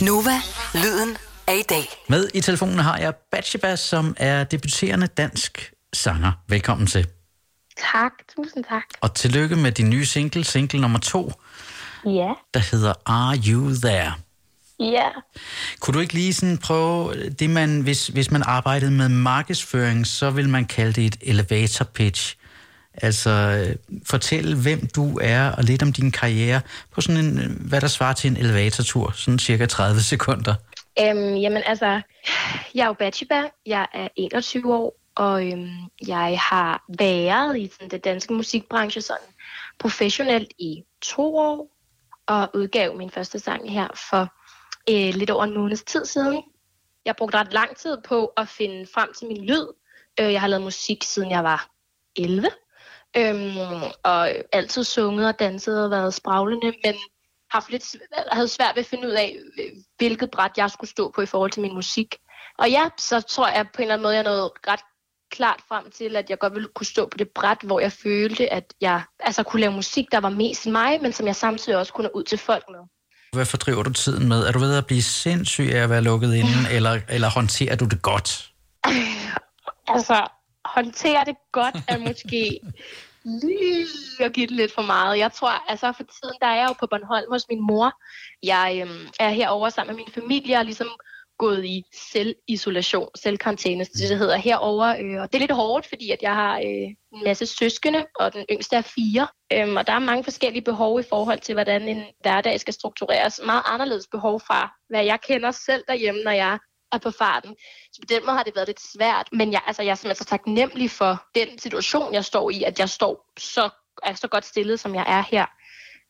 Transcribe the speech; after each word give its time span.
Nova, 0.00 0.40
lyden 0.74 1.16
af 1.46 1.56
i 1.58 1.62
dag. 1.62 1.84
Med 2.08 2.28
i 2.34 2.40
telefonen 2.40 2.78
har 2.78 2.98
jeg 2.98 3.14
Batsheba, 3.30 3.76
som 3.76 4.14
er 4.16 4.44
debuterende 4.44 5.06
dansk 5.06 5.72
sanger. 5.92 6.32
Velkommen 6.48 6.86
til. 6.86 7.06
Tak, 7.92 8.12
tusind 8.36 8.64
tak. 8.64 8.82
Og 9.00 9.14
tillykke 9.14 9.56
med 9.56 9.72
din 9.72 9.90
nye 9.90 10.04
single, 10.06 10.44
single 10.44 10.80
nummer 10.80 10.98
to, 10.98 11.32
Ja, 12.06 12.32
der 12.54 12.60
hedder 12.70 12.92
Are 13.06 13.36
You 13.48 13.74
There? 13.82 14.12
ja. 14.80 15.08
Kunne 15.80 15.94
du 15.94 16.00
ikke 16.00 16.14
lige 16.14 16.34
sådan 16.34 16.58
prøve 16.58 17.30
det, 17.30 17.50
man, 17.50 17.80
hvis, 17.80 18.06
hvis 18.06 18.30
man 18.30 18.42
arbejdede 18.42 18.90
med 18.90 19.08
markedsføring, 19.08 20.06
så 20.06 20.30
vil 20.30 20.48
man 20.48 20.64
kalde 20.64 20.92
det 20.92 21.04
et 21.06 21.16
elevator 21.20 21.84
pitch. 21.84 22.36
Altså 23.02 23.30
fortæl, 23.30 23.78
fortælle, 24.06 24.62
hvem 24.62 24.80
du 24.96 25.18
er, 25.22 25.52
og 25.52 25.64
lidt 25.64 25.82
om 25.82 25.92
din 25.92 26.12
karriere 26.12 26.60
på 26.90 27.00
sådan 27.00 27.24
en, 27.24 27.56
hvad 27.68 27.80
der 27.80 27.86
svarer 27.86 28.12
til 28.12 28.30
en 28.30 28.36
elevatortur, 28.36 29.12
sådan 29.14 29.38
cirka 29.38 29.66
30 29.66 30.00
sekunder. 30.00 30.54
Øhm, 31.00 31.34
jamen 31.34 31.62
altså, 31.66 32.00
jeg 32.74 32.82
er 32.82 32.86
jo 32.86 32.92
bachelor, 32.92 33.50
jeg 33.66 33.86
er 33.94 34.08
21 34.16 34.74
år, 34.74 35.00
og 35.14 35.46
øhm, 35.48 35.68
jeg 36.06 36.38
har 36.50 36.84
været 36.98 37.58
i 37.58 37.70
sådan, 37.72 37.90
den 37.90 38.00
danske 38.00 38.32
musikbranche 38.32 39.00
sådan 39.00 39.26
professionelt 39.78 40.52
i 40.58 40.82
to 41.02 41.36
år, 41.36 41.76
og 42.26 42.50
udgav 42.54 42.96
min 42.96 43.10
første 43.10 43.38
sang 43.38 43.72
her 43.72 43.88
for 44.10 44.32
øh, 44.90 45.14
lidt 45.14 45.30
over 45.30 45.44
en 45.44 45.54
måneds 45.54 45.82
tid 45.82 46.04
siden. 46.04 46.42
Jeg 47.04 47.16
brugte 47.16 47.38
ret 47.38 47.52
lang 47.52 47.76
tid 47.76 47.96
på 48.08 48.26
at 48.26 48.48
finde 48.48 48.86
frem 48.94 49.12
til 49.18 49.28
min 49.28 49.44
lyd. 49.44 49.66
Øh, 50.20 50.32
jeg 50.32 50.40
har 50.40 50.48
lavet 50.48 50.64
musik 50.64 51.02
siden 51.02 51.30
jeg 51.30 51.44
var 51.44 51.68
11, 52.16 52.50
øhm, 53.16 53.82
og 54.02 54.30
altid 54.52 54.84
sunget 54.84 55.26
og 55.26 55.38
danset 55.38 55.84
og 55.84 55.90
været 55.90 56.14
spraglende, 56.14 56.72
men 56.84 56.94
haft 57.50 57.70
lidt, 57.70 57.96
havde 58.32 58.48
svært 58.48 58.76
ved 58.76 58.82
at 58.82 58.86
finde 58.86 59.08
ud 59.08 59.12
af, 59.12 59.36
øh, 59.58 59.70
hvilket 59.98 60.30
bræt 60.30 60.50
jeg 60.56 60.70
skulle 60.70 60.90
stå 60.90 61.12
på 61.14 61.20
i 61.20 61.26
forhold 61.26 61.50
til 61.50 61.62
min 61.62 61.74
musik. 61.74 62.16
Og 62.58 62.70
ja, 62.70 62.88
så 62.98 63.20
tror 63.20 63.48
jeg 63.48 63.66
på 63.74 63.78
en 63.78 63.82
eller 63.82 63.94
anden 63.94 64.02
måde, 64.02 64.14
jeg 64.14 64.24
nåede 64.24 64.50
ret 64.68 64.80
klart 65.30 65.60
frem 65.68 65.90
til, 65.90 66.16
at 66.16 66.30
jeg 66.30 66.38
godt 66.38 66.54
ville 66.54 66.68
kunne 66.74 66.86
stå 66.86 67.06
på 67.06 67.18
det 67.18 67.28
bræt, 67.34 67.58
hvor 67.62 67.80
jeg 67.80 67.92
følte, 67.92 68.52
at 68.52 68.74
jeg 68.80 69.02
altså, 69.20 69.42
kunne 69.42 69.60
lave 69.60 69.72
musik, 69.72 70.06
der 70.12 70.20
var 70.20 70.28
mest 70.28 70.66
mig, 70.66 71.02
men 71.02 71.12
som 71.12 71.26
jeg 71.26 71.36
samtidig 71.36 71.78
også 71.78 71.92
kunne 71.92 72.16
ud 72.16 72.22
til 72.22 72.38
folk 72.38 72.64
med. 72.70 72.80
Hvad 73.32 73.46
fordriver 73.46 73.82
du 73.82 73.92
tiden 73.92 74.28
med? 74.28 74.46
Er 74.46 74.52
du 74.52 74.58
ved 74.58 74.76
at 74.76 74.86
blive 74.86 75.02
sindssyg 75.02 75.68
af 75.72 75.82
at 75.82 75.90
være 75.90 76.02
lukket 76.02 76.34
inde, 76.34 76.56
eller, 76.76 77.00
eller 77.08 77.30
håndterer 77.30 77.76
du 77.76 77.84
det 77.84 78.02
godt? 78.02 78.50
Altså, 79.88 80.26
håndtere 80.64 81.24
det 81.26 81.36
godt 81.52 81.76
er 81.88 81.98
måske 82.08 82.60
lige 83.24 83.86
at 84.20 84.32
give 84.32 84.46
det 84.46 84.56
lidt 84.56 84.74
for 84.74 84.82
meget. 84.82 85.18
Jeg 85.18 85.32
tror, 85.32 85.70
altså 85.70 85.92
for 85.92 86.02
tiden, 86.02 86.36
der 86.40 86.46
er 86.46 86.54
jeg 86.54 86.68
jo 86.68 86.74
på 86.80 86.86
Bornholm 86.86 87.32
hos 87.32 87.46
min 87.48 87.60
mor. 87.60 87.92
Jeg 88.42 88.80
øhm, 88.82 89.08
er 89.20 89.28
herovre 89.28 89.70
sammen 89.70 89.96
med 89.96 90.04
min 90.04 90.12
familie 90.14 90.58
og 90.58 90.64
ligesom 90.64 90.88
gået 91.38 91.64
i 91.64 91.84
selvisolation, 92.12 93.08
selvkarantæne, 93.14 93.84
det 93.84 94.08
det 94.08 94.18
hedder 94.18 94.36
herover. 94.36 94.86
Øh, 95.00 95.22
og 95.22 95.32
det 95.32 95.34
er 95.34 95.38
lidt 95.38 95.50
hårdt, 95.50 95.86
fordi 95.86 96.10
at 96.10 96.22
jeg 96.22 96.34
har 96.34 96.58
øh, 96.58 96.88
en 97.12 97.24
masse 97.24 97.46
søskende, 97.46 98.06
og 98.20 98.32
den 98.34 98.44
yngste 98.52 98.76
er 98.76 98.82
fire. 98.82 99.28
Øhm, 99.52 99.76
og 99.76 99.86
der 99.86 99.92
er 99.92 99.98
mange 99.98 100.24
forskellige 100.24 100.64
behov 100.64 101.00
i 101.00 101.02
forhold 101.08 101.40
til, 101.40 101.54
hvordan 101.54 101.88
en 101.88 102.02
hverdag 102.20 102.60
skal 102.60 102.74
struktureres. 102.74 103.40
Meget 103.46 103.62
anderledes 103.66 104.06
behov 104.10 104.40
fra, 104.40 104.72
hvad 104.88 105.04
jeg 105.04 105.20
kender 105.20 105.50
selv 105.50 105.84
derhjemme, 105.88 106.22
når 106.22 106.30
jeg 106.30 106.58
er 106.92 106.98
på 106.98 107.10
farten. 107.10 107.54
Så 107.92 108.00
på 108.02 108.06
den 108.08 108.22
måde 108.26 108.36
har 108.36 108.42
det 108.42 108.52
været 108.56 108.68
lidt 108.68 108.80
svært. 108.94 109.28
Men 109.32 109.52
jeg, 109.52 109.60
altså, 109.66 109.82
jeg 109.82 109.90
er 109.90 109.94
simpelthen 109.94 110.24
så 110.24 110.30
taknemmelig 110.30 110.90
for 110.90 111.22
den 111.34 111.58
situation, 111.58 112.14
jeg 112.14 112.24
står 112.24 112.50
i, 112.50 112.62
at 112.62 112.78
jeg 112.78 112.88
står 112.88 113.32
så, 113.38 113.68
er 114.02 114.14
så 114.14 114.28
godt 114.28 114.44
stillet, 114.44 114.80
som 114.80 114.94
jeg 114.94 115.04
er 115.06 115.24
her. 115.30 115.46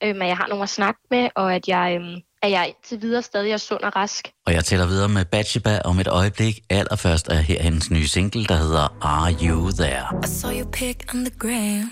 Øhm, 0.02 0.22
at 0.22 0.28
jeg 0.28 0.36
har 0.36 0.46
nogen 0.48 0.62
at 0.62 0.68
snakke 0.68 1.00
med, 1.10 1.28
og 1.36 1.54
at 1.54 1.68
jeg, 1.68 1.96
øhm, 2.00 2.16
at 2.42 2.50
jeg 2.50 2.66
indtil 2.68 3.02
videre 3.02 3.22
stadig 3.22 3.52
er 3.52 3.56
sund 3.56 3.80
og 3.80 3.96
rask. 3.96 4.32
Og 4.46 4.52
jeg 4.52 4.64
tæller 4.64 4.86
videre 4.86 5.08
med 5.08 5.24
Batsheba 5.24 5.80
om 5.84 5.98
et 5.98 6.08
øjeblik. 6.08 6.60
Allerførst 6.70 7.28
er 7.28 7.34
her 7.34 7.62
hendes 7.62 7.90
nye 7.90 8.06
single, 8.06 8.44
der 8.44 8.54
hedder 8.54 8.96
Are 9.02 9.32
You 9.42 9.70
There? 9.70 10.06
I 10.24 10.26
saw 10.26 10.50
your 10.52 10.70
pic 10.70 10.96
on 11.14 11.24
the 11.24 11.34
gram. 11.38 11.90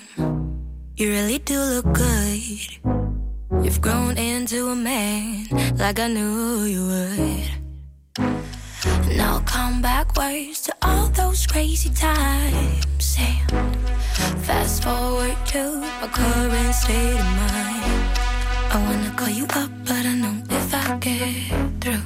You 1.00 1.06
really 1.10 1.38
do 1.38 1.58
look 1.74 1.84
good. 1.84 2.98
You've 3.64 3.80
grown 3.80 4.16
into 4.18 4.70
a 4.70 4.74
man 4.74 5.46
like 5.78 5.98
I 5.98 6.08
knew 6.08 6.64
you 6.66 6.82
would. 6.86 7.58
Now 9.16 9.40
come 9.44 9.82
backwards 9.82 10.60
to 10.62 10.74
all 10.82 11.08
those 11.08 11.46
crazy 11.46 11.90
times. 11.90 13.16
Fast 14.46 14.84
forward 14.84 15.36
to 15.46 15.80
my 16.00 16.08
current 16.12 16.74
state 16.74 17.18
of 17.18 17.26
mind. 17.42 18.18
I 18.70 18.76
wanna 18.84 19.12
call 19.16 19.28
you 19.30 19.44
up, 19.44 19.70
but 19.84 20.06
I 20.06 20.14
know 20.14 20.42
if 20.48 20.74
I 20.74 20.96
get 20.98 21.80
through, 21.80 22.02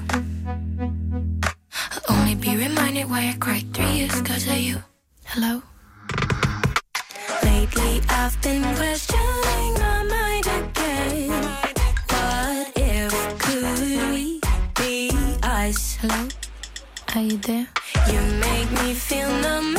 I'll 1.93 2.17
only 2.17 2.35
be 2.37 2.57
reminded 2.57 3.11
why 3.11 3.29
I 3.29 3.37
cried 3.39 3.75
three 3.75 3.93
years 3.99 4.23
cause 4.23 4.47
of 4.47 4.57
you. 4.57 4.83
Hello? 5.27 5.63
Lately 7.45 8.01
I've 8.09 8.41
been 8.41 8.63
questioning 8.77 9.75
my 9.75 10.03
mind 10.05 10.47
again. 10.47 11.31
What 12.09 12.73
if 12.77 13.13
could 13.39 14.11
we 14.11 14.41
be 14.75 15.11
us? 15.43 15.97
Hello? 16.01 16.29
Are 17.15 17.21
you 17.21 17.37
there? 17.37 17.67
You 18.11 18.21
make 18.41 18.71
me 18.71 18.95
feel 18.95 19.29
numb 19.43 19.77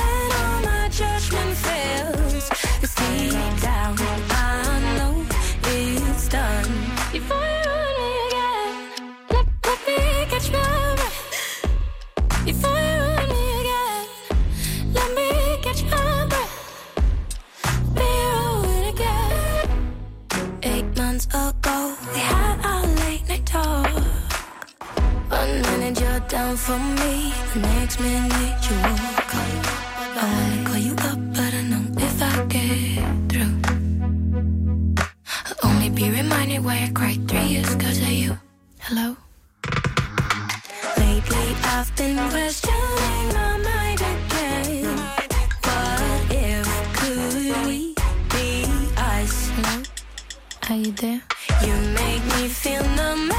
reminded 36.34 36.66
why 36.66 36.84
I 36.84 36.92
cried 36.94 37.28
three 37.30 37.46
years 37.46 37.76
cause 37.76 38.02
of 38.02 38.10
you. 38.10 38.38
Hello? 38.80 39.16
Lately 40.98 41.48
I've 41.64 41.96
been 41.96 42.18
questioning 42.30 43.28
my 43.38 43.58
mind 43.70 44.02
again. 44.02 44.86
What 45.68 46.32
if 46.32 46.68
could 46.98 47.68
we 47.68 47.94
be 48.34 48.66
us? 48.98 49.50
Hello? 49.56 49.84
Are 50.70 50.76
you 50.76 50.92
there? 50.94 51.22
You 51.66 51.76
make 52.02 52.24
me 52.36 52.48
feel 52.48 52.84
numb 52.96 53.32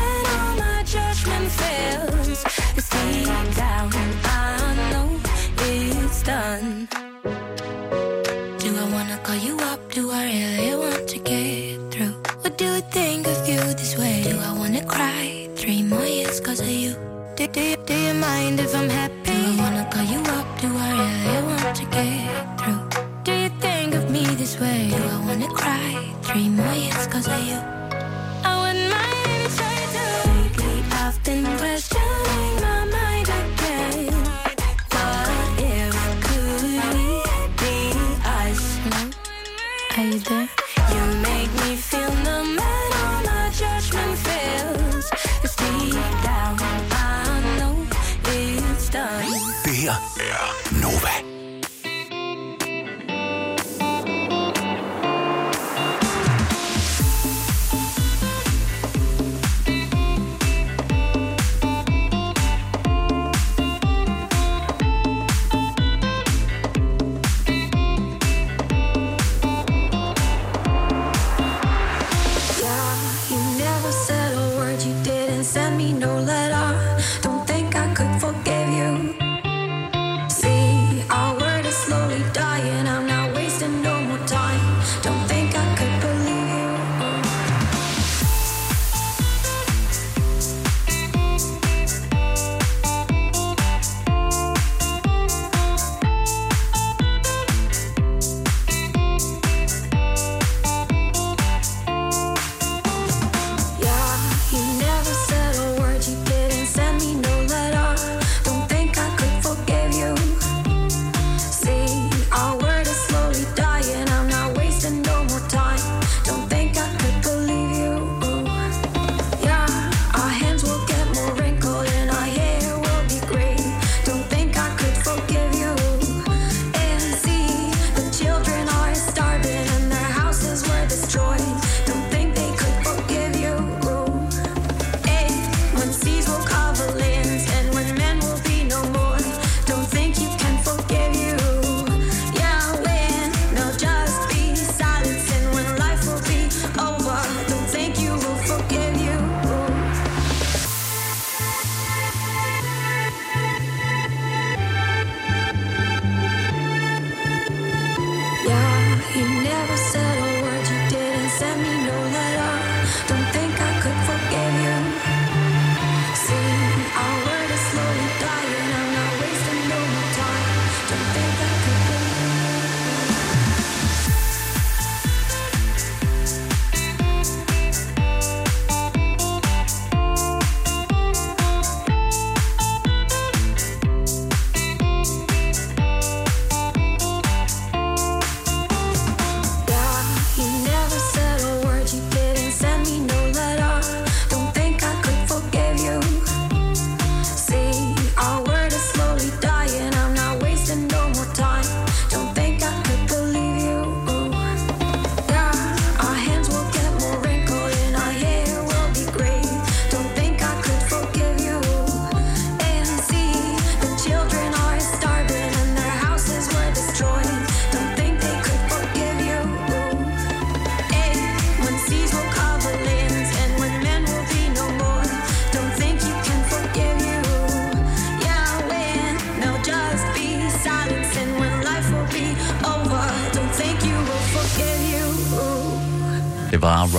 do 12.56 12.66
I 12.66 13.03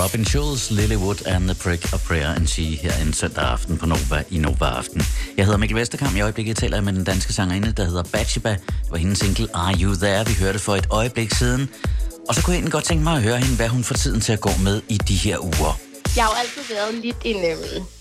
Robin 0.02 0.24
Schulz, 0.24 0.70
Lilywood 0.70 1.26
and 1.26 1.48
the 1.48 1.54
Prick 1.54 1.92
of 1.94 2.06
Prayer 2.08 2.34
and 2.36 2.46
She 2.46 2.62
her 2.62 2.92
en 3.02 3.12
søndag 3.12 3.44
aften 3.44 3.78
på 3.78 3.86
Nova 3.86 4.22
i 4.30 4.38
Nova 4.38 4.64
Aften. 4.64 5.02
Jeg 5.36 5.44
hedder 5.44 5.58
Mikkel 5.58 5.76
Vesterkamp. 5.76 6.16
I 6.16 6.20
øjeblikket 6.20 6.56
taler 6.56 6.76
jeg 6.76 6.84
med 6.84 6.92
den 6.92 7.04
danske 7.04 7.32
sangerinde, 7.32 7.72
der 7.72 7.84
hedder 7.84 8.02
Bachiba. 8.02 8.50
Det 8.50 8.90
var 8.90 8.96
hendes 8.96 9.18
single 9.18 9.48
Are 9.54 9.74
You 9.80 9.94
There? 9.94 10.26
Vi 10.26 10.32
hørte 10.40 10.58
for 10.58 10.76
et 10.76 10.86
øjeblik 10.90 11.32
siden. 11.34 11.68
Og 12.28 12.34
så 12.34 12.42
kunne 12.42 12.52
jeg 12.52 12.58
egentlig 12.58 12.72
godt 12.72 12.84
tænke 12.84 13.04
mig 13.04 13.16
at 13.16 13.22
høre 13.22 13.38
hende, 13.38 13.56
hvad 13.56 13.68
hun 13.68 13.84
får 13.84 13.94
tiden 13.94 14.20
til 14.20 14.32
at 14.32 14.40
gå 14.40 14.50
med 14.62 14.82
i 14.88 14.96
de 14.98 15.14
her 15.14 15.38
uger. 15.38 15.85
Jeg 16.16 16.24
har 16.24 16.30
jo 16.32 16.38
altid 16.42 16.64
været 16.74 16.94
lidt 16.94 17.20
en... 17.30 17.36
Øh, 17.50 17.58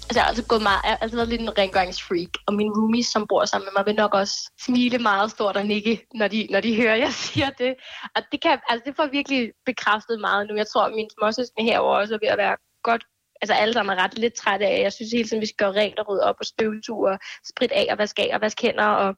altså, 0.08 0.16
jeg 0.16 0.24
har 0.24 0.30
altid, 0.30 0.44
gået 0.44 0.62
meget, 0.62 0.82
jeg 0.84 0.92
har 0.92 0.98
altid 0.98 1.18
været 1.18 1.30
lidt 1.30 1.42
en 1.42 1.58
rengøringsfreak. 1.58 2.32
Og 2.48 2.54
mine 2.54 2.72
roomies, 2.78 3.08
som 3.08 3.28
bor 3.28 3.46
sammen 3.46 3.66
med 3.66 3.74
mig, 3.78 3.86
vil 3.86 3.96
nok 4.04 4.14
også 4.14 4.36
smile 4.66 4.98
meget 4.98 5.32
stort 5.32 5.58
og 5.58 5.66
nikke, 5.66 5.94
når 6.14 6.28
de, 6.28 6.48
når 6.50 6.62
de 6.62 6.76
hører, 6.82 6.96
jeg 6.96 7.14
siger 7.26 7.50
det. 7.50 7.74
Og 8.16 8.22
det, 8.32 8.42
kan, 8.42 8.60
altså, 8.70 8.84
det 8.86 8.96
får 8.96 9.08
virkelig 9.20 9.52
bekræftet 9.66 10.20
meget 10.20 10.48
nu. 10.48 10.56
Jeg 10.56 10.68
tror, 10.68 10.84
at 10.86 10.94
mine 10.96 11.10
småsøskende 11.20 11.70
herovre 11.72 12.00
også 12.00 12.14
er 12.14 12.20
ved 12.24 12.28
at 12.28 12.38
være 12.38 12.56
godt 12.84 13.04
altså 13.42 13.54
alle 13.54 13.74
sammen 13.74 13.98
er 13.98 14.04
ret 14.04 14.18
lidt 14.18 14.34
trætte 14.34 14.66
af. 14.66 14.82
Jeg 14.82 14.94
synes 14.94 15.12
hele 15.12 15.28
tiden, 15.28 15.42
vi 15.42 15.46
skal 15.46 15.66
gøre 15.66 15.82
rent 15.82 16.00
og 16.00 16.10
rydde 16.10 16.24
op 16.24 16.36
og 16.40 16.46
støvsuge 16.46 17.12
og 17.12 17.20
sprit 17.52 17.72
af 17.72 17.88
og 17.92 17.98
vaske 17.98 18.22
af 18.22 18.36
og 18.36 18.42
vaske 18.42 18.62
hænder. 18.62 18.86
Og, 18.86 19.16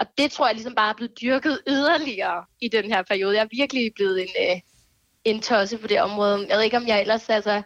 og 0.00 0.06
det 0.18 0.32
tror 0.32 0.46
jeg 0.46 0.54
ligesom 0.54 0.74
bare 0.74 0.90
er 0.90 0.94
blevet 0.94 1.20
dyrket 1.20 1.60
yderligere 1.74 2.44
i 2.60 2.68
den 2.68 2.84
her 2.92 3.02
periode. 3.02 3.36
Jeg 3.36 3.42
er 3.42 3.56
virkelig 3.56 3.92
blevet 3.94 4.22
en, 4.22 4.34
øh, 4.40 4.60
en 5.24 5.42
tosse 5.42 5.78
på 5.78 5.86
det 5.86 6.00
område. 6.00 6.46
Jeg 6.48 6.56
ved 6.56 6.64
ikke, 6.64 6.76
om 6.76 6.86
jeg 6.86 7.00
ellers... 7.00 7.28
Altså, 7.30 7.62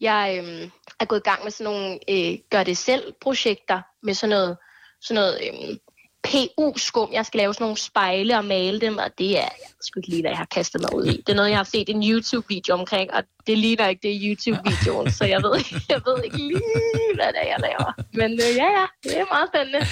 jeg 0.00 0.40
øh, 0.44 0.70
er 1.00 1.04
gået 1.04 1.20
i 1.20 1.28
gang 1.28 1.44
med 1.44 1.50
sådan 1.50 1.72
nogle 1.72 1.98
øh, 2.08 2.38
gør-det-selv-projekter 2.50 3.80
med 4.02 4.14
sådan 4.14 4.30
noget, 4.30 4.56
sådan 5.00 5.20
noget 5.22 5.40
øh, 5.42 5.76
PU-skum. 6.22 7.12
Jeg 7.12 7.26
skal 7.26 7.38
lave 7.38 7.54
sådan 7.54 7.64
nogle 7.64 7.76
spejle 7.76 8.36
og 8.36 8.44
male 8.44 8.80
dem, 8.80 8.98
og 8.98 9.10
det 9.18 9.38
er, 9.38 9.50
jeg 9.62 9.76
skal 9.80 10.00
ikke 10.00 10.08
lige, 10.08 10.22
hvad 10.22 10.30
jeg 10.30 10.38
har 10.38 10.44
kastet 10.54 10.80
mig 10.80 10.94
ud 10.94 11.04
i. 11.04 11.16
Det 11.16 11.28
er 11.28 11.34
noget, 11.34 11.50
jeg 11.50 11.58
har 11.58 11.64
set 11.64 11.88
en 11.88 12.10
YouTube-video 12.10 12.74
omkring, 12.74 13.14
og 13.14 13.22
det 13.46 13.58
ligner 13.58 13.88
ikke 13.88 14.08
det 14.08 14.20
YouTube-videoen, 14.22 15.10
så 15.10 15.24
jeg 15.24 15.42
ved, 15.42 15.54
jeg 15.88 16.00
ved 16.06 16.24
ikke 16.24 16.36
lige, 16.36 16.60
hvad 17.14 17.26
det 17.26 17.40
er, 17.42 17.46
jeg 17.46 17.60
laver. 17.60 17.92
Men 18.12 18.32
øh, 18.32 18.56
ja, 18.56 18.68
ja, 18.80 18.86
det 19.02 19.18
er 19.18 19.24
meget 19.34 19.48
spændende. 19.48 19.86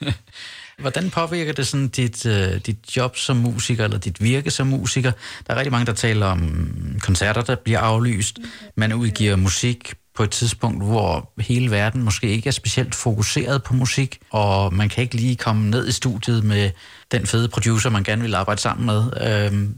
Hvordan 0.78 1.10
påvirker 1.10 1.52
det 1.52 1.66
sådan 1.66 1.88
dit, 1.88 2.26
øh, 2.26 2.60
dit 2.66 2.96
job 2.96 3.16
som 3.16 3.36
musiker, 3.36 3.84
eller 3.84 3.98
dit 3.98 4.22
virke 4.22 4.50
som 4.50 4.66
musiker? 4.66 5.12
Der 5.46 5.54
er 5.54 5.58
rigtig 5.58 5.72
mange, 5.72 5.86
der 5.86 5.92
taler 5.92 6.26
om 6.26 6.66
koncerter, 7.00 7.42
der 7.42 7.54
bliver 7.54 7.78
aflyst. 7.78 8.38
Man 8.76 8.92
udgiver 8.92 9.36
musik 9.36 9.94
på 10.14 10.22
et 10.22 10.30
tidspunkt, 10.30 10.84
hvor 10.84 11.32
hele 11.38 11.70
verden 11.70 12.02
måske 12.02 12.28
ikke 12.28 12.48
er 12.48 12.52
specielt 12.52 12.94
fokuseret 12.94 13.62
på 13.62 13.74
musik, 13.74 14.18
og 14.30 14.74
man 14.74 14.88
kan 14.88 15.02
ikke 15.02 15.16
lige 15.16 15.36
komme 15.36 15.70
ned 15.70 15.88
i 15.88 15.92
studiet 15.92 16.44
med 16.44 16.70
den 17.12 17.26
fede 17.26 17.48
producer, 17.48 17.90
man 17.90 18.04
gerne 18.04 18.22
vil 18.22 18.34
arbejde 18.34 18.60
sammen 18.60 18.86
med. 18.86 19.02
Øhm, 19.20 19.74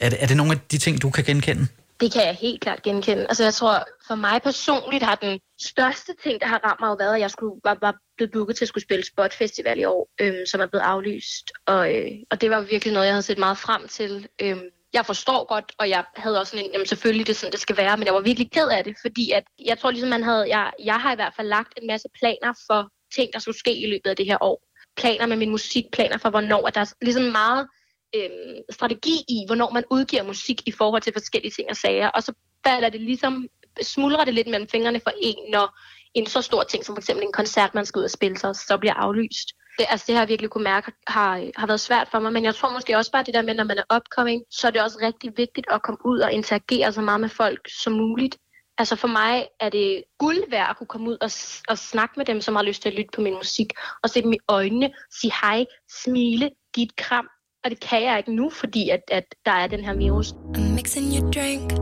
er, 0.00 0.08
det, 0.08 0.22
er 0.22 0.26
det 0.26 0.36
nogle 0.36 0.52
af 0.52 0.58
de 0.70 0.78
ting, 0.78 1.02
du 1.02 1.10
kan 1.10 1.24
genkende? 1.24 1.66
Det 2.00 2.12
kan 2.12 2.26
jeg 2.26 2.34
helt 2.34 2.60
klart 2.60 2.82
genkende. 2.82 3.22
Altså 3.22 3.44
jeg 3.44 3.54
tror, 3.54 3.84
for 4.06 4.14
mig 4.14 4.42
personligt 4.42 5.02
har 5.02 5.14
den 5.14 5.40
største 5.60 6.12
ting, 6.22 6.40
der 6.40 6.46
har 6.46 6.60
ramt 6.64 6.80
mig, 6.80 6.88
jo 6.88 6.96
været, 6.98 7.14
at 7.14 7.20
jeg 7.20 7.30
skulle, 7.30 7.60
var, 7.64 7.78
var 7.80 7.94
blevet 8.16 8.32
booket 8.32 8.56
til 8.56 8.64
at 8.64 8.68
skulle 8.68 8.84
spille 8.84 9.04
Spot 9.04 9.34
Festival 9.34 9.78
i 9.78 9.84
år, 9.84 10.10
øhm, 10.20 10.46
som 10.46 10.60
er 10.60 10.66
blevet 10.66 10.84
aflyst. 10.84 11.52
Og, 11.66 11.94
øh, 11.96 12.10
og 12.30 12.40
det 12.40 12.50
var 12.50 12.60
virkelig 12.60 12.94
noget, 12.94 13.06
jeg 13.06 13.14
havde 13.14 13.22
set 13.22 13.38
meget 13.38 13.58
frem 13.58 13.88
til. 13.88 14.28
Øhm, 14.42 14.62
jeg 14.92 15.06
forstår 15.06 15.44
godt, 15.44 15.72
og 15.78 15.88
jeg 15.88 16.04
havde 16.16 16.40
også 16.40 16.50
sådan 16.50 16.66
en, 16.66 16.72
jamen 16.72 16.86
selvfølgelig 16.86 17.26
det 17.26 17.32
er 17.32 17.36
sådan, 17.36 17.52
det 17.52 17.60
skal 17.60 17.76
være, 17.76 17.96
men 17.96 18.06
jeg 18.06 18.14
var 18.14 18.20
virkelig 18.20 18.50
ked 18.50 18.68
af 18.68 18.84
det, 18.84 18.96
fordi 19.00 19.30
at, 19.30 19.44
jeg 19.66 19.78
tror 19.78 19.90
ligesom, 19.90 20.10
man 20.10 20.22
havde, 20.22 20.56
jeg, 20.56 20.70
jeg 20.84 21.00
har 21.00 21.12
i 21.12 21.14
hvert 21.14 21.34
fald 21.36 21.48
lagt 21.48 21.78
en 21.82 21.86
masse 21.86 22.08
planer 22.20 22.52
for 22.66 22.88
ting, 23.14 23.32
der 23.32 23.38
skulle 23.38 23.58
ske 23.58 23.74
i 23.74 23.90
løbet 23.90 24.10
af 24.10 24.16
det 24.16 24.26
her 24.26 24.38
år. 24.40 24.62
Planer 24.96 25.26
med 25.26 25.36
min 25.36 25.50
musik, 25.50 25.84
planer 25.92 26.18
for 26.18 26.30
hvornår, 26.30 26.66
at 26.66 26.74
der 26.74 26.80
er 26.80 26.92
ligesom 27.02 27.22
meget 27.22 27.68
øh, 28.16 28.30
strategi 28.70 29.16
i, 29.28 29.44
hvornår 29.46 29.70
man 29.70 29.84
udgiver 29.90 30.22
musik 30.22 30.62
i 30.66 30.72
forhold 30.72 31.02
til 31.02 31.12
forskellige 31.12 31.52
ting 31.52 31.70
og 31.70 31.76
sager, 31.76 32.08
og 32.08 32.22
så 32.22 32.32
falder 32.66 32.88
det 32.88 33.00
ligesom, 33.00 33.48
smuldrer 33.82 34.24
det 34.24 34.34
lidt 34.34 34.48
mellem 34.48 34.68
fingrene 34.68 35.00
for 35.00 35.12
en, 35.20 35.50
når 35.52 35.78
en 36.14 36.26
så 36.26 36.42
stor 36.42 36.62
ting 36.62 36.84
som 36.84 36.94
for 36.94 37.00
eksempel 37.00 37.24
en 37.24 37.32
koncert, 37.32 37.74
man 37.74 37.86
skal 37.86 37.98
ud 37.98 38.04
og 38.04 38.10
spille 38.10 38.38
sig, 38.38 38.56
så 38.56 38.76
bliver 38.76 38.94
aflyst. 38.94 39.48
Det, 39.78 39.86
altså 39.88 40.04
det 40.06 40.14
har 40.14 40.22
jeg 40.22 40.28
virkelig 40.28 40.50
kunne 40.50 40.64
mærke 40.64 40.92
har, 41.06 41.50
har 41.56 41.66
været 41.66 41.80
svært 41.80 42.08
for 42.10 42.18
mig, 42.18 42.32
men 42.32 42.44
jeg 42.44 42.54
tror 42.54 42.72
måske 42.72 42.96
også 42.96 43.12
bare 43.12 43.22
det 43.22 43.34
der 43.34 43.42
med, 43.42 43.54
når 43.54 43.64
man 43.64 43.78
er 43.78 43.96
upcoming, 43.96 44.42
så 44.50 44.66
er 44.66 44.70
det 44.70 44.82
også 44.82 44.98
rigtig 45.02 45.32
vigtigt 45.36 45.66
at 45.70 45.82
komme 45.82 45.98
ud 46.04 46.18
og 46.18 46.32
interagere 46.32 46.92
så 46.92 47.00
meget 47.00 47.20
med 47.20 47.28
folk 47.28 47.68
som 47.82 47.92
muligt. 47.92 48.36
Altså 48.78 48.96
for 48.96 49.08
mig 49.08 49.48
er 49.60 49.68
det 49.68 50.02
guld 50.18 50.50
værd 50.50 50.70
at 50.70 50.76
kunne 50.76 50.86
komme 50.86 51.10
ud 51.10 51.16
og, 51.20 51.30
og 51.68 51.78
snakke 51.78 52.14
med 52.16 52.24
dem, 52.24 52.40
som 52.40 52.56
har 52.56 52.62
lyst 52.62 52.82
til 52.82 52.88
at 52.88 52.94
lytte 52.94 53.10
på 53.14 53.20
min 53.20 53.34
musik, 53.34 53.72
og 54.02 54.10
se 54.10 54.22
dem 54.22 54.32
i 54.32 54.38
øjnene, 54.48 54.90
sige 55.20 55.32
hej, 55.42 55.64
smile, 56.02 56.50
give 56.74 56.84
et 56.84 56.96
kram, 56.96 57.28
og 57.64 57.70
det 57.70 57.80
kan 57.80 58.02
jeg 58.02 58.18
ikke 58.18 58.34
nu, 58.34 58.50
fordi 58.50 58.88
at, 58.88 59.02
at 59.10 59.24
der 59.46 59.52
er 59.52 59.66
den 59.66 59.84
her 59.84 59.94
virus. 59.94 60.34
I'm 60.56 60.60
mixing 60.60 61.14
your 61.16 61.30
drink, 61.30 61.72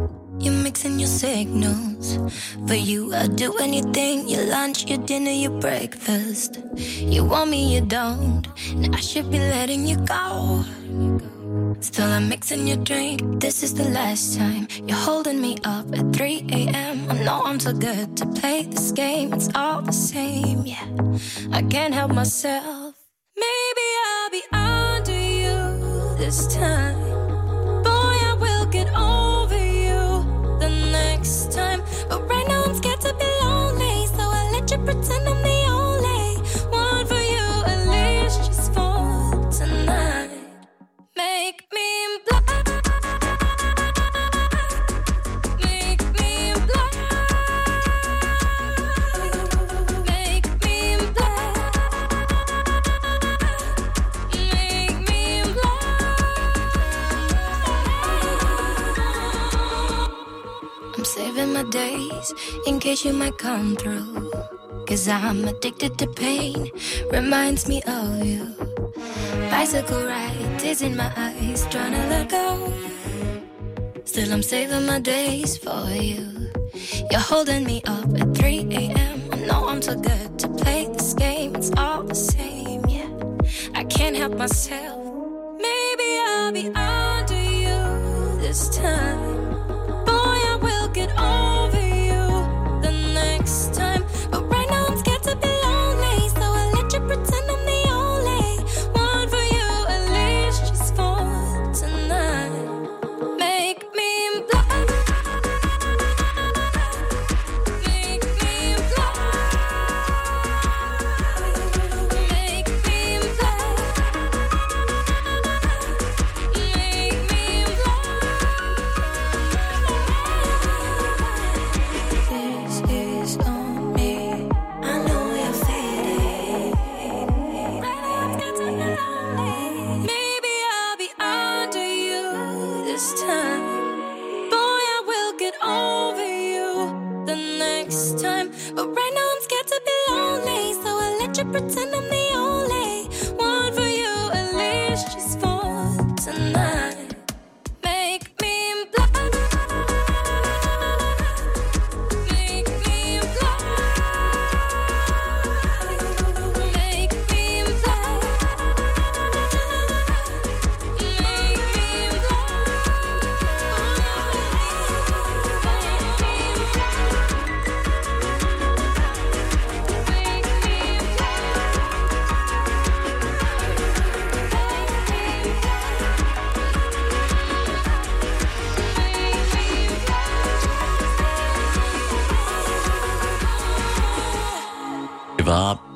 you're 0.43 0.63
mixing 0.65 1.01
your 1.01 1.07
signals. 1.07 2.19
For 2.69 2.75
you, 2.75 3.13
I'll 3.13 3.37
do 3.45 3.51
anything. 3.61 4.29
Your 4.29 4.45
lunch, 4.57 4.87
your 4.91 5.07
dinner, 5.07 5.33
your 5.45 5.61
breakfast. 5.61 6.53
You 7.15 7.25
want 7.25 7.51
me, 7.51 7.75
you 7.75 7.81
don't. 7.81 8.45
And 8.85 8.95
I 8.95 9.01
should 9.01 9.31
be 9.31 9.39
letting 9.39 9.87
you 9.87 9.97
go. 9.97 10.65
Still, 11.81 12.09
I'm 12.09 12.29
mixing 12.29 12.67
your 12.67 12.77
drink. 12.91 13.41
This 13.41 13.63
is 13.63 13.73
the 13.75 13.89
last 13.89 14.37
time 14.37 14.67
you're 14.87 15.05
holding 15.11 15.41
me 15.41 15.57
up 15.65 15.87
at 15.97 16.13
3 16.13 16.47
a.m. 16.53 17.11
I 17.11 17.15
know 17.25 17.43
I'm 17.45 17.61
so 17.61 17.73
good 17.73 18.17
to 18.17 18.27
play 18.27 18.63
this 18.65 18.93
game. 18.93 19.33
It's 19.33 19.49
all 19.55 19.83
the 19.83 19.93
same, 19.93 20.67
yeah. 20.67 20.87
I 21.53 21.63
can't 21.63 21.95
help 21.95 22.13
myself. 22.13 22.78
This 26.29 26.47
time. 26.55 27.01
Boy, 27.83 28.15
I 28.31 28.37
will 28.39 28.67
get 28.67 28.89
over 28.95 29.57
you 29.57 30.03
the 30.61 30.69
next 30.93 31.53
time. 31.53 31.81
But 32.11 32.29
right 32.29 32.47
now, 32.47 32.65
I'm 32.65 32.75
scared 32.75 33.01
to 33.01 33.15
be 33.15 33.31
lonely. 33.41 34.07
So 34.09 34.25
I 34.41 34.51
let 34.53 34.71
you 34.71 34.77
pretend 34.77 35.27
I'm 35.27 35.38
case 62.99 63.05
you 63.05 63.13
might 63.13 63.39
come 63.39 63.77
through. 63.77 64.31
Cause 64.87 65.09
I'm 65.09 65.45
addicted 65.45 65.99
to 65.99 66.07
pain, 66.07 66.71
reminds 67.13 67.69
me 67.69 67.83
of 67.87 68.25
you. 68.25 68.55
Bicycle 69.51 70.05
ride, 70.05 70.59
tears 70.59 70.83
in 70.83 70.97
my 70.97 71.13
eyes, 71.17 71.67
trying 71.71 71.93
to 71.93 72.07
let 72.09 72.29
go. 72.29 72.73
Still, 74.05 74.33
I'm 74.33 74.43
saving 74.43 74.87
my 74.87 75.01
days 75.01 75.59
for 75.59 75.85
you. 75.91 76.51
You're 77.11 77.21
holding 77.21 77.65
me 77.65 77.83
up 77.87 78.09
at 78.21 78.35
3 78.35 78.69
a.m. 78.71 79.21
I 79.33 79.37
know 79.47 79.69
I'm 79.69 79.81
too 79.81 79.97
good 79.97 80.39
to 80.39 80.49
play 80.49 80.87
this 80.87 81.15
game, 81.15 81.55
it's 81.55 81.71
all 81.77 82.03
the 82.03 82.15
same, 82.15 82.83
yeah. 82.87 83.11
I 83.75 83.85
can't 83.85 84.17
help 84.17 84.37
myself. 84.37 84.99
Maybe 85.69 86.09
I'll 86.27 86.53
be 86.53 86.67
under 86.75 87.43
you 87.65 88.41
this 88.41 88.69
time. 88.77 89.18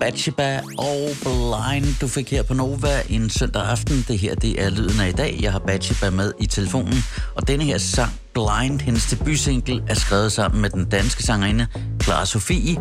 Batsheba 0.02 0.60
og 0.78 1.10
Blind, 1.22 2.00
du 2.00 2.08
fik 2.08 2.30
her 2.30 2.42
på 2.42 2.54
Nova 2.54 3.02
en 3.08 3.30
søndag 3.30 3.62
aften. 3.62 4.04
Det 4.08 4.18
her, 4.18 4.34
det 4.34 4.62
er 4.64 4.70
lyden 4.70 5.00
af 5.00 5.08
i 5.08 5.12
dag. 5.12 5.38
Jeg 5.42 5.52
har 5.52 5.58
Batsheba 5.58 6.10
med 6.10 6.32
i 6.40 6.46
telefonen. 6.46 7.04
Og 7.36 7.48
denne 7.48 7.64
her 7.64 7.78
sang, 7.78 8.20
Blind, 8.34 8.80
hendes 8.80 9.06
debutsingle, 9.06 9.82
er 9.88 9.94
skrevet 9.94 10.32
sammen 10.32 10.60
med 10.60 10.70
den 10.70 10.88
danske 10.88 11.22
sangerinde 11.22 11.66
Clara 12.02 12.26
Sofie 12.26 12.76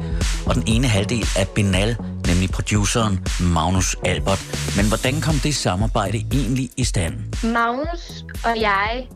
og 0.46 0.56
den 0.56 0.64
ene 0.68 0.88
halvdel 0.88 1.28
af 1.38 1.48
Benal, 1.48 1.98
nemlig 2.28 2.50
produceren 2.50 3.20
Magnus 3.42 3.96
Albert. 4.06 4.74
Men 4.78 4.88
hvordan 4.88 5.22
kom 5.22 5.36
det 5.36 5.56
samarbejde 5.56 6.18
egentlig 6.18 6.70
i 6.78 6.84
stand? 6.84 7.14
Magnus 7.44 8.26
og 8.44 8.62
jeg 8.62 9.08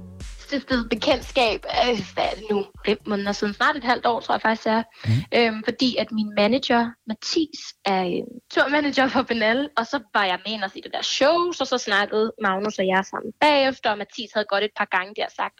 stiftede 0.47 0.89
bekendtskab, 0.89 1.59
øh, 1.81 1.99
hvad 2.13 2.23
er 2.31 2.35
det 2.39 2.45
nu, 2.51 2.65
fem 2.85 2.97
måneder 3.05 3.31
siden, 3.31 3.53
snart 3.53 3.75
et 3.75 3.83
halvt 3.83 4.05
år, 4.05 4.19
tror 4.19 4.33
jeg 4.35 4.41
faktisk 4.41 4.67
er. 4.67 4.83
Mm. 5.05 5.11
Øhm, 5.37 5.63
fordi 5.63 5.95
at 5.95 6.11
min 6.11 6.31
manager, 6.37 6.83
Mathis, 7.07 7.61
er 7.85 8.03
øh, 8.05 8.23
turmanager 8.53 9.07
for 9.07 9.21
Benal, 9.21 9.69
og 9.77 9.85
så 9.91 9.99
var 10.13 10.25
jeg 10.25 10.39
med 10.45 10.63
os 10.63 10.75
i 10.75 10.81
det 10.81 10.93
der 10.93 11.01
show, 11.01 11.51
så 11.51 11.65
så 11.65 11.77
snakkede 11.77 12.31
Magnus 12.41 12.79
og 12.79 12.87
jeg 12.87 13.05
sammen 13.05 13.31
bagefter, 13.41 13.89
og 13.91 13.97
Mathis 13.97 14.31
havde 14.33 14.47
godt 14.49 14.63
et 14.63 14.75
par 14.77 14.89
gange 14.95 15.13
der 15.15 15.27
sagt, 15.35 15.57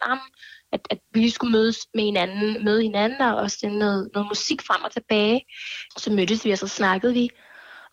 at, 0.72 0.80
at 0.90 0.98
vi 1.12 1.30
skulle 1.30 1.52
mødes 1.52 1.78
med 1.94 2.04
hinanden, 2.04 2.64
møde 2.64 2.82
hinanden 2.82 3.20
og 3.20 3.36
også 3.36 3.58
sende 3.58 3.78
noget, 3.78 4.10
noget 4.14 4.28
musik 4.28 4.62
frem 4.62 4.82
og 4.84 4.92
tilbage. 4.92 5.40
Så 5.96 6.12
mødtes 6.12 6.44
vi, 6.44 6.50
og 6.50 6.58
så 6.58 6.68
snakkede 6.68 7.12
vi. 7.12 7.28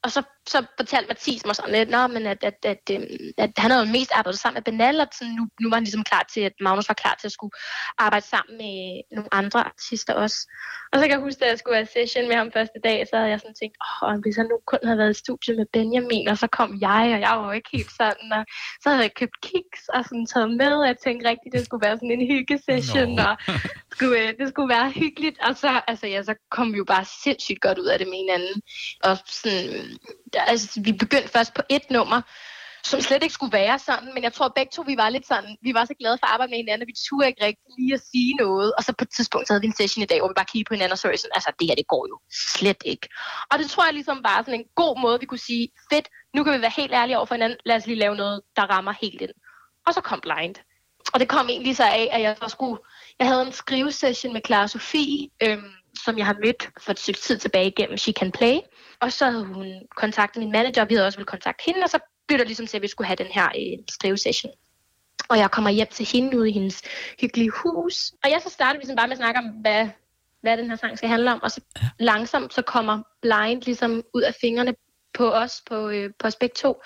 Og 0.04 0.12
så, 0.12 0.24
så 0.50 0.66
fortalte 0.78 1.08
Mathis 1.08 1.46
mig 1.46 1.56
sådan 1.56 1.72
lidt, 1.72 1.90
Nå, 1.90 2.08
men 2.08 2.26
at, 2.26 2.44
at, 2.44 2.58
at, 2.64 2.78
at, 2.90 2.96
øhm, 2.96 3.32
at 3.38 3.52
han 3.58 3.72
havde 3.72 3.86
mest 3.86 4.12
arbejdet 4.14 4.40
sammen 4.40 4.58
med 4.58 4.66
Benal, 4.72 5.00
og 5.00 5.08
sådan, 5.18 5.34
nu, 5.34 5.48
nu 5.62 5.70
var 5.70 5.76
han 5.76 5.84
ligesom 5.84 6.04
klar 6.04 6.26
til, 6.34 6.42
at 6.42 6.54
Magnus 6.62 6.90
var 6.90 7.00
klar 7.04 7.16
til 7.20 7.28
at 7.28 7.32
skulle 7.32 7.56
arbejde 7.98 8.26
sammen 8.26 8.58
med 8.58 8.78
nogle 9.16 9.34
andre 9.34 9.60
artister 9.72 10.14
også. 10.14 10.38
Og 10.92 11.00
så 11.00 11.04
kan 11.06 11.12
jeg 11.12 11.26
huske, 11.28 11.46
at 11.46 11.52
jeg 11.52 11.60
skulle 11.60 11.76
have 11.76 11.94
session 11.96 12.28
med 12.28 12.36
ham 12.36 12.52
første 12.52 12.80
dag, 12.84 13.08
så 13.10 13.16
havde 13.18 13.30
jeg 13.30 13.40
sådan 13.40 13.60
tænkt, 13.62 13.78
åh, 14.04 14.16
hvis 14.24 14.36
han 14.36 14.46
nu 14.46 14.58
kun 14.72 14.80
havde 14.84 14.98
været 14.98 15.16
i 15.16 15.24
studiet 15.24 15.58
med 15.58 15.68
Benjamin, 15.74 16.28
og 16.28 16.38
så 16.38 16.48
kom 16.48 16.70
jeg, 16.82 17.04
og 17.16 17.22
jeg 17.26 17.34
var 17.38 17.46
jo 17.46 17.52
ikke 17.60 17.70
helt 17.78 17.92
sådan, 18.02 18.30
og 18.38 18.44
så 18.82 18.90
havde 18.90 19.04
jeg 19.08 19.14
købt 19.22 19.38
kiks 19.42 19.84
og 19.96 20.02
sådan 20.04 20.26
taget 20.34 20.52
med, 20.62 20.74
og 20.82 20.88
jeg 20.88 20.98
tænkte 21.04 21.30
rigtigt, 21.30 21.54
det 21.56 21.66
skulle 21.66 21.86
være 21.86 21.98
sådan 21.98 22.12
en 22.12 22.28
hyggesession, 22.34 23.10
no. 23.16 23.24
og 23.30 23.34
skulle, 23.94 24.20
øh, 24.22 24.34
det 24.40 24.48
skulle 24.50 24.70
være 24.76 24.90
hyggeligt, 25.02 25.38
og 25.48 25.54
så, 25.62 25.82
altså, 25.88 26.06
ja, 26.08 26.24
så 26.24 26.36
kom 26.56 26.74
vi 26.74 26.78
jo 26.78 26.88
bare 26.94 27.06
sindssygt 27.24 27.62
godt 27.62 27.78
ud 27.78 27.90
af 27.94 27.98
det 28.00 28.08
med 28.08 28.18
hinanden. 28.24 28.62
Og 29.08 29.18
sådan, 29.28 29.98
altså, 30.36 30.82
vi 30.84 30.92
begyndte 30.92 31.30
først 31.30 31.54
på 31.54 31.62
et 31.70 31.82
nummer, 31.90 32.22
som 32.86 33.02
slet 33.02 33.24
ikke 33.24 33.34
skulle 33.34 33.54
være 33.54 33.80
sådan, 33.80 34.14
men 34.14 34.24
jeg 34.24 34.34
tror 34.34 34.54
begge 34.56 34.72
to, 34.76 34.82
vi 34.82 34.98
var 34.98 35.10
lidt 35.10 35.28
sådan, 35.28 35.58
vi 35.62 35.74
var 35.74 35.86
så 35.86 35.94
glade 36.00 36.18
for 36.20 36.26
at 36.26 36.34
arbejde 36.34 36.50
med 36.50 36.58
hinanden, 36.58 36.82
at 36.82 36.88
vi 36.88 36.96
turde 37.08 37.28
ikke 37.28 37.46
rigtig 37.46 37.72
lige 37.80 37.94
at 37.94 38.02
sige 38.12 38.34
noget, 38.36 38.74
og 38.78 38.84
så 38.84 38.94
på 38.98 39.04
et 39.04 39.12
tidspunkt 39.16 39.48
så 39.48 39.54
havde 39.54 39.62
vi 39.62 39.68
en 39.68 39.76
session 39.76 40.04
i 40.04 40.06
dag, 40.06 40.20
hvor 40.20 40.28
vi 40.28 40.34
bare 40.38 40.52
kiggede 40.52 40.68
på 40.68 40.74
hinanden 40.74 40.92
og 40.92 40.98
så 40.98 41.02
sådan, 41.02 41.38
altså 41.38 41.52
det 41.60 41.68
her, 41.68 41.76
det 41.76 41.88
går 41.88 42.08
jo 42.12 42.20
slet 42.56 42.82
ikke. 42.86 43.08
Og 43.52 43.60
det 43.60 43.70
tror 43.70 43.86
jeg 43.86 43.94
ligesom 43.94 44.24
bare 44.24 44.44
sådan 44.44 44.60
en 44.60 44.66
god 44.76 45.02
måde, 45.02 45.20
vi 45.20 45.26
kunne 45.26 45.48
sige, 45.50 45.70
fedt, 45.94 46.08
nu 46.36 46.44
kan 46.44 46.54
vi 46.54 46.62
være 46.62 46.78
helt 46.78 46.94
ærlige 46.94 47.18
over 47.18 47.26
for 47.26 47.36
hinanden, 47.36 47.58
lad 47.66 47.76
os 47.76 47.88
lige 47.88 48.04
lave 48.06 48.16
noget, 48.16 48.42
der 48.56 48.64
rammer 48.74 48.94
helt 49.02 49.22
ind. 49.22 49.36
Og 49.88 49.94
så 49.94 50.02
kom 50.02 50.22
Blind. 50.22 50.56
Og 51.14 51.20
det 51.20 51.28
kom 51.28 51.50
egentlig 51.50 51.76
så 51.76 51.84
af, 51.84 52.10
at 52.12 52.22
jeg 52.22 52.38
så 52.44 52.50
skulle, 52.50 52.78
jeg 53.20 53.28
havde 53.28 53.42
en 53.46 53.52
skrivesession 53.52 54.34
med 54.34 54.42
Clara 54.46 54.68
Sofie, 54.68 55.30
øhm, 55.44 55.72
som 56.06 56.18
jeg 56.18 56.26
har 56.26 56.36
mødt 56.46 56.70
for 56.80 56.92
et 56.92 57.00
stykke 57.00 57.20
tid 57.20 57.38
tilbage 57.38 57.68
igennem 57.68 57.98
She 57.98 58.14
Can 58.14 58.32
Play. 58.32 58.60
Og 59.00 59.12
så 59.12 59.30
havde 59.30 59.46
hun 59.46 59.68
kontaktet 59.96 60.40
min 60.40 60.52
manager, 60.52 60.82
og 60.82 60.90
vi 60.90 60.96
havde 60.96 61.08
også 61.08 61.18
ville 61.18 61.26
kontakte 61.26 61.64
hende, 61.66 61.84
og 61.84 61.90
så 61.90 62.00
blev 62.28 62.40
der 62.40 62.46
ligesom 62.46 62.68
til, 62.68 62.78
at 62.78 62.84
vi 62.84 62.88
skulle 62.88 63.08
have 63.08 63.16
den 63.16 63.28
her 63.28 63.46
øh, 63.46 63.84
skrivesession. 63.90 64.52
Og 65.30 65.38
jeg 65.38 65.52
kommer 65.52 65.70
hjem 65.70 65.88
til 65.92 66.06
hende 66.06 66.38
ude 66.38 66.50
i 66.50 66.54
hendes 66.54 66.82
hyggelige 67.22 67.50
hus. 67.50 68.12
Og 68.24 68.30
jeg 68.32 68.42
så 68.44 68.50
startede 68.50 68.80
ligesom 68.80 68.96
bare 68.96 69.08
med 69.08 69.12
at 69.12 69.18
snakke 69.18 69.40
om, 69.40 69.46
hvad, 69.46 69.90
hvad 70.42 70.58
den 70.58 70.70
her 70.70 70.76
sang 70.76 70.98
skal 70.98 71.10
handle 71.10 71.32
om. 71.32 71.44
Og 71.44 71.52
så 71.52 71.62
ja. 71.82 71.90
langsomt 72.00 72.54
så 72.54 72.62
kommer 72.62 73.02
Blind 73.22 73.62
ligesom 73.62 74.04
ud 74.14 74.22
af 74.22 74.36
fingrene 74.42 74.76
på 75.14 75.32
os, 75.32 75.62
på, 75.68 75.90
øh, 75.90 76.10
på 76.20 76.28
os 76.28 76.36
begge 76.36 76.56
to. 76.56 76.82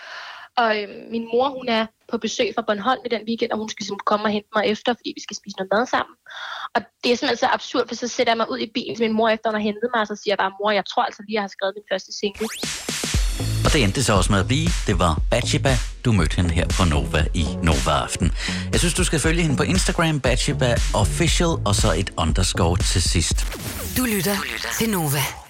Og 0.58 0.70
øh, 0.82 0.88
min 1.12 1.26
mor, 1.34 1.50
hun 1.50 1.68
er 1.70 1.86
på 2.12 2.18
besøg 2.18 2.50
fra 2.56 2.64
Bornholm 2.68 3.02
i 3.06 3.10
den 3.10 3.22
weekend, 3.28 3.52
og 3.52 3.58
hun 3.58 3.70
skal 3.70 3.82
ligesom 3.84 4.00
komme 4.06 4.26
og 4.26 4.32
hente 4.32 4.50
mig 4.56 4.64
efter, 4.74 4.94
fordi 4.94 5.12
vi 5.16 5.22
skal 5.22 5.36
spise 5.36 5.58
noget 5.58 5.70
mad 5.76 5.86
sammen. 5.96 6.16
Og 6.76 6.82
det 7.04 7.10
er 7.12 7.16
simpelthen 7.16 7.44
så 7.46 7.50
absurd, 7.58 7.88
for 7.88 7.96
så 7.96 8.08
sætter 8.08 8.32
jeg 8.34 8.38
mig 8.38 8.52
ud 8.52 8.60
i 8.60 8.72
bilen 8.74 8.96
til 8.96 9.06
min 9.08 9.16
mor, 9.20 9.30
efter 9.30 9.50
hun 9.50 9.56
har 9.60 9.66
hentet 9.70 9.90
mig, 9.94 10.02
og 10.02 10.08
så 10.08 10.16
siger 10.16 10.32
jeg 10.34 10.38
bare, 10.44 10.54
mor, 10.60 10.72
jeg 10.72 10.86
tror 10.92 11.04
altså 11.04 11.22
lige, 11.26 11.36
jeg 11.36 11.44
har 11.48 11.54
skrevet 11.56 11.74
min 11.78 11.88
første 11.92 12.12
single. 12.20 12.48
Og 13.66 13.74
det 13.74 13.84
endte 13.84 14.04
så 14.04 14.14
også 14.14 14.32
med 14.32 14.40
at 14.40 14.48
blive. 14.48 14.70
Det 14.88 15.00
var 15.00 15.22
Batsheba. 15.32 15.74
Du 16.06 16.12
mødte 16.12 16.36
hende 16.36 16.52
her 16.54 16.68
på 16.78 16.84
Nova 16.94 17.26
i 17.34 17.46
Nova 17.64 17.94
Aften. 18.06 18.32
Jeg 18.72 18.80
synes, 18.80 18.94
du 18.94 19.04
skal 19.04 19.20
følge 19.20 19.42
hende 19.42 19.58
på 19.58 19.64
Instagram, 19.64 20.20
Batsheba 20.20 20.76
Official, 20.96 21.52
og 21.66 21.76
så 21.76 21.94
et 21.98 22.10
underscore 22.18 22.78
til 22.78 23.02
sidst. 23.02 23.38
Du 23.98 24.04
lytter 24.06 24.36
til 24.78 24.90
Nova. 24.90 25.47